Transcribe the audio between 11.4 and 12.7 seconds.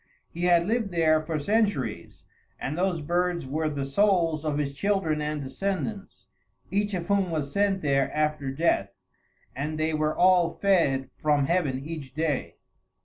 heaven each day.